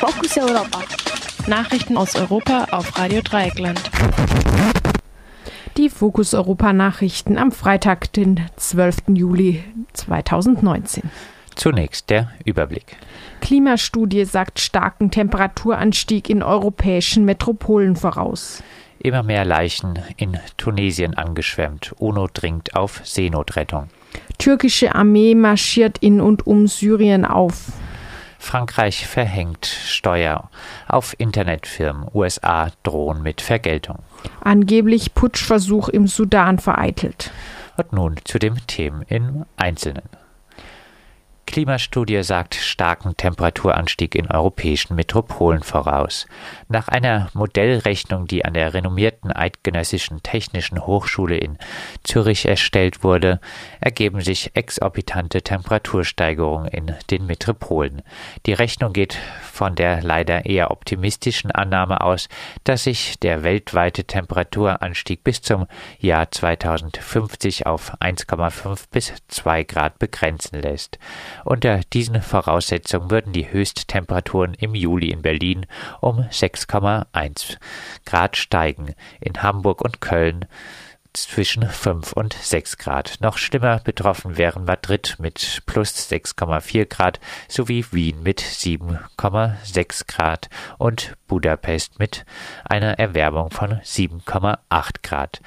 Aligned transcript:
Fokus 0.00 0.38
Europa. 0.38 0.82
Nachrichten 1.46 1.98
aus 1.98 2.16
Europa 2.16 2.68
auf 2.70 2.98
Radio 2.98 3.20
Dreieckland. 3.20 3.78
Die 5.76 5.90
Fokus 5.90 6.32
Europa 6.32 6.72
Nachrichten 6.72 7.36
am 7.36 7.52
Freitag, 7.52 8.10
den 8.14 8.40
12. 8.56 8.96
Juli 9.08 9.62
2019. 9.92 11.02
Zunächst 11.54 12.08
der 12.08 12.30
Überblick. 12.46 12.96
Klimastudie 13.42 14.24
sagt 14.24 14.58
starken 14.58 15.10
Temperaturanstieg 15.10 16.30
in 16.30 16.42
europäischen 16.42 17.26
Metropolen 17.26 17.94
voraus. 17.94 18.62
Immer 19.00 19.22
mehr 19.22 19.44
Leichen 19.44 19.98
in 20.16 20.38
Tunesien 20.56 21.12
angeschwemmt. 21.12 21.94
UNO 21.98 22.26
dringt 22.32 22.74
auf 22.74 23.02
Seenotrettung. 23.04 23.88
Türkische 24.38 24.94
Armee 24.94 25.34
marschiert 25.34 25.98
in 25.98 26.22
und 26.22 26.46
um 26.46 26.68
Syrien 26.68 27.26
auf. 27.26 27.72
Frankreich 28.40 29.06
verhängt 29.06 29.66
Steuer 29.66 30.50
auf 30.88 31.14
Internetfirmen. 31.18 32.08
USA 32.12 32.70
drohen 32.82 33.22
mit 33.22 33.42
Vergeltung. 33.42 33.98
Angeblich 34.40 35.14
Putschversuch 35.14 35.88
im 35.88 36.08
Sudan 36.08 36.58
vereitelt. 36.58 37.30
Und 37.76 37.92
nun 37.92 38.16
zu 38.24 38.38
den 38.38 38.56
Themen 38.66 39.02
im 39.08 39.44
Einzelnen. 39.56 40.08
Klimastudie 41.50 42.22
sagt 42.22 42.54
starken 42.54 43.16
Temperaturanstieg 43.16 44.14
in 44.14 44.30
europäischen 44.30 44.94
Metropolen 44.94 45.64
voraus. 45.64 46.28
Nach 46.68 46.86
einer 46.86 47.28
Modellrechnung, 47.34 48.28
die 48.28 48.44
an 48.44 48.54
der 48.54 48.72
renommierten 48.72 49.32
Eidgenössischen 49.32 50.22
Technischen 50.22 50.86
Hochschule 50.86 51.36
in 51.36 51.58
Zürich 52.04 52.46
erstellt 52.46 53.02
wurde, 53.02 53.40
ergeben 53.80 54.20
sich 54.20 54.52
exorbitante 54.54 55.42
Temperatursteigerungen 55.42 56.68
in 56.68 56.94
den 57.10 57.26
Metropolen. 57.26 58.02
Die 58.46 58.52
Rechnung 58.52 58.92
geht 58.92 59.18
von 59.42 59.74
der 59.74 60.04
leider 60.04 60.46
eher 60.46 60.70
optimistischen 60.70 61.50
Annahme 61.50 62.00
aus, 62.00 62.28
dass 62.62 62.84
sich 62.84 63.18
der 63.18 63.42
weltweite 63.42 64.04
Temperaturanstieg 64.04 65.24
bis 65.24 65.42
zum 65.42 65.66
Jahr 65.98 66.30
2050 66.30 67.66
auf 67.66 68.00
1,5 68.00 68.84
bis 68.92 69.12
2 69.26 69.64
Grad 69.64 69.98
begrenzen 69.98 70.62
lässt. 70.62 71.00
Unter 71.44 71.80
diesen 71.92 72.20
Voraussetzungen 72.22 73.10
würden 73.10 73.32
die 73.32 73.50
Höchsttemperaturen 73.50 74.54
im 74.54 74.74
Juli 74.74 75.10
in 75.10 75.22
Berlin 75.22 75.66
um 76.00 76.20
6,1 76.30 77.56
Grad 78.04 78.36
steigen, 78.36 78.94
in 79.20 79.42
Hamburg 79.42 79.82
und 79.82 80.00
Köln 80.00 80.46
zwischen 81.12 81.66
5 81.66 82.12
und 82.12 82.34
6 82.34 82.78
Grad. 82.78 83.18
Noch 83.20 83.38
schlimmer 83.38 83.80
betroffen 83.80 84.38
wären 84.38 84.64
Madrid 84.64 85.16
mit 85.18 85.62
plus 85.66 86.10
6,4 86.10 86.86
Grad 86.86 87.20
sowie 87.48 87.84
Wien 87.90 88.22
mit 88.22 88.40
7,6 88.40 90.06
Grad 90.06 90.48
und 90.78 91.16
Budapest 91.26 91.98
mit 91.98 92.24
einer 92.64 92.98
Erwärmung 92.98 93.50
von 93.50 93.80
7,8 93.80 94.58
Grad. 95.02 95.40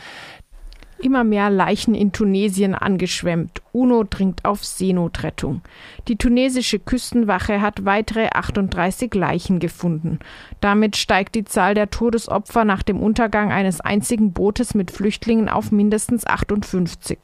Immer 0.99 1.23
mehr 1.23 1.49
Leichen 1.49 1.95
in 1.95 2.11
Tunesien 2.11 2.75
angeschwemmt. 2.75 3.62
UNO 3.73 4.03
dringt 4.03 4.45
auf 4.45 4.63
Seenotrettung. 4.63 5.61
Die 6.07 6.15
tunesische 6.15 6.79
Küstenwache 6.79 7.59
hat 7.59 7.85
weitere 7.85 8.27
38 8.27 9.13
Leichen 9.15 9.59
gefunden. 9.59 10.19
Damit 10.61 10.95
steigt 10.95 11.35
die 11.35 11.43
Zahl 11.43 11.73
der 11.73 11.89
Todesopfer 11.89 12.65
nach 12.65 12.83
dem 12.83 13.01
Untergang 13.01 13.51
eines 13.51 13.81
einzigen 13.81 14.31
Bootes 14.31 14.75
mit 14.75 14.91
Flüchtlingen 14.91 15.49
auf 15.49 15.71
mindestens 15.71 16.25
58. 16.27 17.17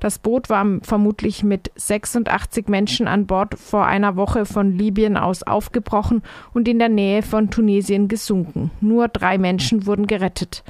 Das 0.00 0.18
Boot 0.18 0.48
war 0.48 0.64
vermutlich 0.82 1.42
mit 1.42 1.72
86 1.74 2.68
Menschen 2.68 3.08
an 3.08 3.26
Bord 3.26 3.58
vor 3.58 3.86
einer 3.86 4.16
Woche 4.16 4.46
von 4.46 4.72
Libyen 4.72 5.16
aus 5.16 5.42
aufgebrochen 5.42 6.22
und 6.54 6.68
in 6.68 6.78
der 6.78 6.88
Nähe 6.88 7.22
von 7.22 7.50
Tunesien 7.50 8.06
gesunken. 8.06 8.70
Nur 8.80 9.08
drei 9.08 9.38
Menschen 9.38 9.86
wurden 9.86 10.06
gerettet. 10.06 10.62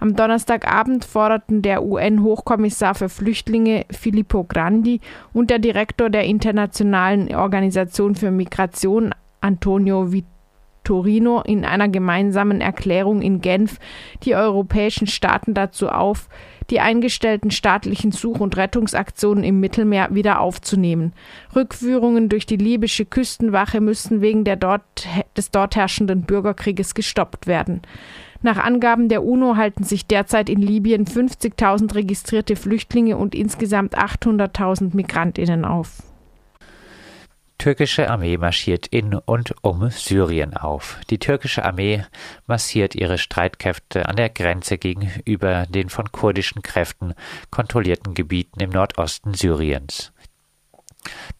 Am 0.00 0.16
Donnerstagabend 0.16 1.06
forderten 1.06 1.62
der 1.62 1.82
UN-Hochkommissar 1.82 2.94
für 2.94 3.08
Flüchtlinge 3.08 3.86
Filippo 3.90 4.44
Grandi 4.44 4.83
und 5.32 5.50
der 5.50 5.58
Direktor 5.58 6.10
der 6.10 6.24
Internationalen 6.24 7.34
Organisation 7.34 8.14
für 8.14 8.30
Migration 8.30 9.14
Antonio 9.40 10.12
Vittorino 10.12 11.42
in 11.42 11.64
einer 11.64 11.88
gemeinsamen 11.88 12.60
Erklärung 12.60 13.22
in 13.22 13.40
Genf 13.40 13.78
die 14.22 14.34
europäischen 14.34 15.06
Staaten 15.06 15.54
dazu 15.54 15.88
auf, 15.88 16.28
die 16.70 16.80
eingestellten 16.80 17.50
staatlichen 17.50 18.12
Such- 18.12 18.40
und 18.40 18.56
Rettungsaktionen 18.56 19.44
im 19.44 19.60
Mittelmeer 19.60 20.08
wieder 20.12 20.40
aufzunehmen. 20.40 21.12
Rückführungen 21.54 22.28
durch 22.28 22.46
die 22.46 22.56
libysche 22.56 23.04
Küstenwache 23.04 23.80
müssten 23.80 24.20
wegen 24.20 24.44
dort, 24.44 25.06
des 25.36 25.50
dort 25.50 25.76
herrschenden 25.76 26.22
Bürgerkrieges 26.22 26.94
gestoppt 26.94 27.46
werden. 27.46 27.82
Nach 28.44 28.58
Angaben 28.58 29.08
der 29.08 29.24
UNO 29.24 29.56
halten 29.56 29.84
sich 29.84 30.06
derzeit 30.06 30.50
in 30.50 30.60
Libyen 30.60 31.06
50.000 31.06 31.94
registrierte 31.94 32.56
Flüchtlinge 32.56 33.16
und 33.16 33.34
insgesamt 33.34 33.96
800.000 33.96 34.94
Migrantinnen 34.94 35.64
auf. 35.64 36.02
Türkische 37.56 38.10
Armee 38.10 38.36
marschiert 38.36 38.86
in 38.88 39.14
und 39.14 39.54
um 39.62 39.88
Syrien 39.88 40.54
auf. 40.54 41.00
Die 41.08 41.18
türkische 41.18 41.64
Armee 41.64 42.04
massiert 42.46 42.94
ihre 42.94 43.16
Streitkräfte 43.16 44.10
an 44.10 44.16
der 44.16 44.28
Grenze 44.28 44.76
gegenüber 44.76 45.64
den 45.70 45.88
von 45.88 46.12
kurdischen 46.12 46.60
Kräften 46.60 47.14
kontrollierten 47.50 48.12
Gebieten 48.12 48.60
im 48.60 48.68
Nordosten 48.68 49.32
Syriens. 49.32 50.12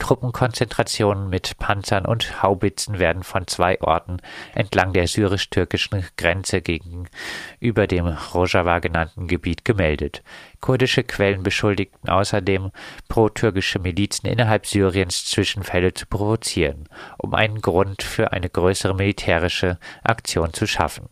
Truppenkonzentrationen 0.05 1.31
mit 1.31 1.57
Panzern 1.57 2.05
und 2.05 2.43
Haubitzen 2.43 2.99
werden 2.99 3.23
von 3.23 3.47
zwei 3.47 3.81
Orten 3.81 4.19
entlang 4.55 4.93
der 4.93 5.09
syrisch-türkischen 5.09 6.05
Grenze 6.19 6.61
gegenüber 6.61 7.87
dem 7.87 8.09
Rojava 8.09 8.81
genannten 8.81 9.29
Gebiet 9.29 9.65
gemeldet. 9.65 10.23
Kurdische 10.61 11.05
Quellen 11.05 11.43
beschuldigten 11.43 12.11
außerdem 12.11 12.71
pro-türkische 13.09 13.79
Milizen 13.79 14.27
innerhalb 14.27 14.67
Syriens 14.67 15.25
Zwischenfälle 15.25 15.95
zu 15.95 16.05
provozieren, 16.05 16.87
um 17.17 17.33
einen 17.33 17.63
Grund 17.63 18.03
für 18.03 18.31
eine 18.33 18.51
größere 18.51 18.95
militärische 18.95 19.79
Aktion 20.03 20.53
zu 20.53 20.67
schaffen. 20.67 21.09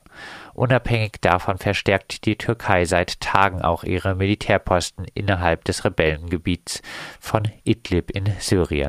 Unabhängig 0.54 1.12
davon 1.22 1.56
verstärkt 1.56 2.26
die 2.26 2.36
Türkei 2.36 2.84
seit 2.84 3.20
Tagen 3.20 3.62
auch 3.62 3.84
ihre 3.84 4.14
Militärposten 4.14 5.06
innerhalb 5.14 5.64
des 5.64 5.84
Rebellengebiets 5.84 6.82
von 7.20 7.48
Idlib 7.64 8.10
in 8.10 8.26
Syrien. 8.38 8.81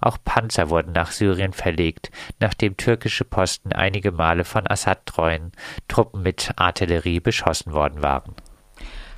Auch 0.00 0.18
Panzer 0.24 0.70
wurden 0.70 0.92
nach 0.92 1.12
Syrien 1.12 1.52
verlegt, 1.52 2.10
nachdem 2.40 2.76
türkische 2.76 3.24
Posten 3.24 3.72
einige 3.72 4.12
Male 4.12 4.44
von 4.44 4.66
Assad-treuen 4.66 5.52
Truppen 5.88 6.22
mit 6.22 6.52
Artillerie 6.56 7.20
beschossen 7.20 7.72
worden 7.72 8.02
waren. 8.02 8.34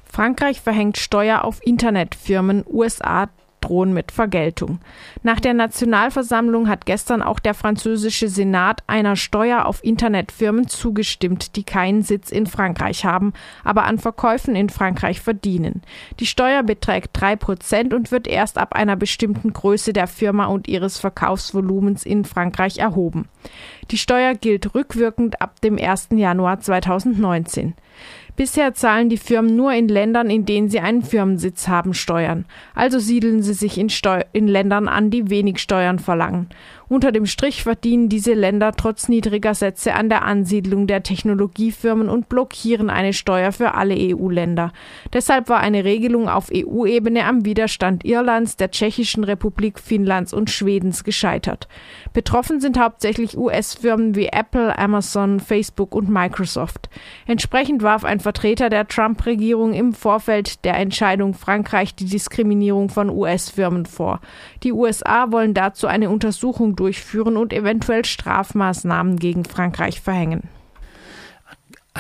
Frankreich 0.05 0.61
verhängt 0.61 0.99
Steuer 0.99 1.45
auf 1.45 1.65
Internetfirmen, 1.65 2.65
USA 2.67 3.29
drohen 3.61 3.93
mit 3.93 4.13
Vergeltung. 4.13 4.81
Nach 5.23 5.41
der 5.41 5.55
Nationalversammlung 5.55 6.69
hat 6.69 6.87
gestern 6.87 7.23
auch 7.23 7.39
der 7.39 7.55
französische 7.55 8.29
Senat 8.29 8.83
einer 8.87 9.17
Steuer 9.17 9.67
auf 9.67 9.83
Internetfirmen 9.85 10.69
zugestimmt, 10.69 11.57
die 11.57 11.65
keinen 11.65 12.03
Sitz 12.03 12.31
in 12.31 12.47
Frankreich 12.47 13.05
haben, 13.05 13.33
aber 13.65 13.85
an 13.85 13.99
Verkäufen 13.99 14.57
in 14.57 14.69
Frankreich 14.69 15.21
verdienen. 15.21 15.83
Die 16.21 16.27
Steuer 16.27 16.63
beträgt 16.63 17.11
drei 17.13 17.37
Prozent 17.37 17.95
und 17.95 18.11
wird 18.11 18.27
erst 18.27 18.59
ab 18.59 18.75
einer 18.75 18.97
bestimmten 18.97 19.53
Größe 19.53 19.93
der 19.93 20.07
Firma 20.07 20.47
und 20.47 20.69
ihres 20.69 20.99
Verkaufsvolumens 20.99 22.05
in 22.05 22.25
Frankreich 22.25 22.79
erhoben. 22.79 23.29
Die 23.91 23.99
Steuer 23.99 24.35
gilt 24.35 24.75
rückwirkend 24.75 25.41
ab 25.41 25.61
dem 25.63 25.79
1. 25.79 26.09
Januar 26.13 26.61
2019. 26.61 27.75
Bisher 28.37 28.75
zahlen 28.75 29.09
die 29.09 29.17
Firmen 29.17 29.57
nur 29.57 29.73
in 29.73 29.89
Ländern, 29.89 30.31
in 30.31 30.45
denen 30.45 30.69
sie 30.69 30.79
einen 30.79 31.03
Firmensitz 31.03 31.67
haben, 31.67 31.95
Steuern. 31.95 32.45
Also 32.75 33.01
siedeln 33.01 33.43
sie 33.43 33.55
sich 33.55 33.79
in, 33.79 33.89
Steu 33.89 34.21
in 34.33 34.47
Ländern 34.47 34.87
an, 34.87 35.11
die 35.11 35.31
wenig 35.31 35.59
Steuern 35.59 35.99
verlangen. 35.99 36.49
Unter 36.91 37.13
dem 37.13 37.27
Strich 37.27 37.65
verdienen 37.65 38.09
diese 38.09 38.33
Länder 38.33 38.73
trotz 38.73 39.09
niedriger 39.09 39.53
Sätze 39.55 39.95
an 39.95 40.09
der 40.09 40.25
Ansiedlung 40.25 40.87
der 40.87 41.03
Technologiefirmen 41.03 42.09
und 42.09 42.31
blockieren 42.31 42.89
eine 42.89 43.13
Steuer 43.13 43.53
für 43.53 43.75
alle 43.75 43.95
EU-Länder. 43.95 44.73
Deshalb 45.13 45.51
war 45.51 45.61
eine 45.61 45.85
Regelung 45.85 46.31
auf 46.31 46.51
EU-Ebene 46.51 47.27
am 47.27 47.45
Widerstand 47.45 48.07
Irlands, 48.07 48.57
der 48.57 48.71
Tschechischen 48.71 49.23
Republik, 49.25 49.79
Finnlands 49.79 50.33
und 50.33 50.49
Schwedens 50.49 51.05
gescheitert. 51.05 51.69
Betroffen 52.15 52.59
sind 52.61 52.79
hauptsächlich 52.79 53.37
US-Firmen 53.37 54.15
wie 54.15 54.29
Apple, 54.29 54.79
Amazon, 54.79 55.41
Facebook 55.41 55.95
und 55.95 56.09
Microsoft. 56.09 56.89
Entsprechend 57.27 57.83
warf 57.83 58.05
ein 58.05 58.21
Vertreter 58.21 58.71
der 58.71 58.89
Trump-Regierung 58.89 59.75
im 59.75 59.93
Vorfeld 59.93 60.65
der 60.65 60.79
Entscheidung 60.79 61.35
Frankreich 61.35 61.95
die 61.95 62.07
Diskriminierung 62.07 62.89
von 62.89 63.11
US-Firmen 63.11 63.85
vor. 63.85 64.21
Die 64.63 64.73
USA 64.73 65.31
wollen 65.31 65.53
dazu 65.53 65.87
eine 65.87 66.09
Untersuchung 66.09 66.77
durchführen 66.79 67.37
und 67.37 67.53
eventuell 67.53 68.05
Strafmaßnahmen 68.05 69.19
gegen 69.19 69.45
Frankreich 69.45 70.01
verhängen 70.01 70.49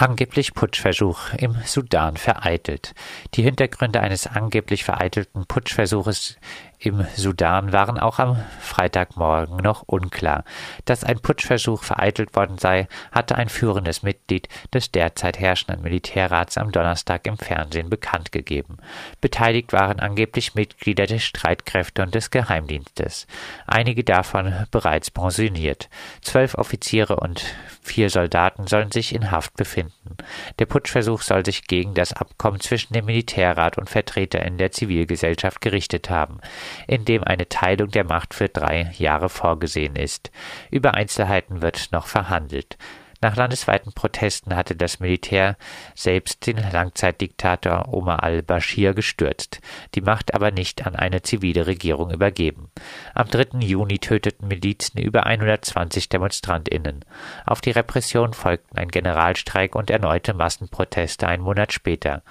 angeblich 0.00 0.54
Putschversuch 0.54 1.32
im 1.38 1.56
Sudan 1.64 2.16
vereitelt. 2.16 2.94
Die 3.34 3.42
Hintergründe 3.42 4.00
eines 4.00 4.26
angeblich 4.26 4.84
vereitelten 4.84 5.44
Putschversuches 5.46 6.36
im 6.80 7.04
Sudan 7.16 7.72
waren 7.72 7.98
auch 7.98 8.20
am 8.20 8.36
Freitagmorgen 8.60 9.56
noch 9.56 9.82
unklar. 9.86 10.44
Dass 10.84 11.02
ein 11.02 11.18
Putschversuch 11.18 11.82
vereitelt 11.82 12.36
worden 12.36 12.58
sei, 12.58 12.86
hatte 13.10 13.36
ein 13.36 13.48
führendes 13.48 14.04
Mitglied 14.04 14.48
des 14.72 14.92
derzeit 14.92 15.40
herrschenden 15.40 15.82
Militärrats 15.82 16.56
am 16.56 16.70
Donnerstag 16.70 17.26
im 17.26 17.36
Fernsehen 17.36 17.90
bekannt 17.90 18.30
gegeben. 18.30 18.76
Beteiligt 19.20 19.72
waren 19.72 19.98
angeblich 19.98 20.54
Mitglieder 20.54 21.06
der 21.06 21.18
Streitkräfte 21.18 22.02
und 22.02 22.14
des 22.14 22.30
Geheimdienstes, 22.30 23.26
einige 23.66 24.04
davon 24.04 24.66
bereits 24.70 25.10
pensioniert. 25.10 25.88
Zwölf 26.22 26.54
Offiziere 26.54 27.16
und 27.16 27.44
vier 27.82 28.08
Soldaten 28.08 28.68
sollen 28.68 28.92
sich 28.92 29.14
in 29.14 29.32
Haft 29.32 29.56
befinden. 29.56 30.16
Der 30.60 30.66
Putschversuch 30.66 31.22
soll 31.22 31.44
sich 31.44 31.66
gegen 31.66 31.94
das 31.94 32.12
Abkommen 32.12 32.60
zwischen 32.60 32.92
dem 32.92 33.06
Militärrat 33.06 33.78
und 33.78 33.90
Vertretern 33.90 34.58
der 34.58 34.70
Zivilgesellschaft 34.70 35.60
gerichtet 35.60 36.08
haben 36.08 36.40
in 36.86 37.04
dem 37.04 37.24
eine 37.24 37.48
Teilung 37.48 37.90
der 37.90 38.04
Macht 38.04 38.34
für 38.34 38.48
drei 38.48 38.92
Jahre 38.96 39.28
vorgesehen 39.28 39.96
ist. 39.96 40.30
Über 40.70 40.94
Einzelheiten 40.94 41.62
wird 41.62 41.88
noch 41.92 42.06
verhandelt. 42.06 42.76
Nach 43.20 43.34
landesweiten 43.34 43.92
Protesten 43.92 44.54
hatte 44.54 44.76
das 44.76 45.00
Militär 45.00 45.56
selbst 45.96 46.46
den 46.46 46.58
Langzeitdiktator 46.70 47.92
Omar 47.92 48.22
al-Bashir 48.22 48.94
gestürzt, 48.94 49.60
die 49.96 50.00
Macht 50.00 50.34
aber 50.34 50.52
nicht 50.52 50.86
an 50.86 50.94
eine 50.94 51.22
zivile 51.22 51.66
Regierung 51.66 52.12
übergeben. 52.12 52.70
Am 53.14 53.26
3. 53.26 53.58
Juni 53.58 53.98
töteten 53.98 54.46
Milizen 54.46 55.00
über 55.00 55.26
120 55.26 56.08
DemonstrantInnen. 56.08 57.04
Auf 57.44 57.60
die 57.60 57.72
Repression 57.72 58.34
folgten 58.34 58.78
ein 58.78 58.88
Generalstreik 58.88 59.74
und 59.74 59.90
erneute 59.90 60.32
Massenproteste 60.32 61.26
einen 61.26 61.42
Monat 61.42 61.72
später. 61.72 62.22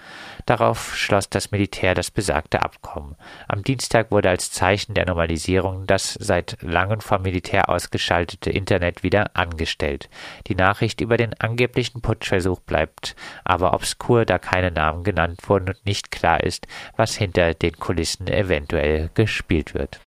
Darauf 0.45 0.95
schloss 0.95 1.29
das 1.29 1.51
Militär 1.51 1.95
das 1.95 2.11
besagte 2.11 2.61
Abkommen. 2.61 3.17
Am 3.49 3.61
Dienstag 3.61 4.09
wurde 4.11 4.29
als 4.29 4.51
Zeichen 4.51 4.93
der 4.93 5.05
Normalisierung 5.05 5.85
das 5.85 6.13
seit 6.13 6.57
langem 6.61 7.01
vom 7.01 7.23
Militär 7.23 7.69
ausgeschaltete 7.69 8.51
Internet 8.51 9.03
wieder 9.03 9.31
angestellt. 9.35 10.09
Die 10.47 10.55
Nachricht 10.77 11.01
über 11.01 11.17
den 11.17 11.33
angeblichen 11.39 12.01
Putschversuch 12.01 12.59
bleibt 12.59 13.15
aber 13.43 13.73
obskur, 13.73 14.25
da 14.25 14.37
keine 14.37 14.69
Namen 14.69 15.03
genannt 15.03 15.39
wurden 15.47 15.69
und 15.69 15.85
nicht 15.87 16.11
klar 16.11 16.43
ist, 16.43 16.67
was 16.95 17.15
hinter 17.15 17.55
den 17.55 17.79
Kulissen 17.79 18.27
eventuell 18.27 19.09
gespielt 19.15 19.73
wird. 19.73 19.99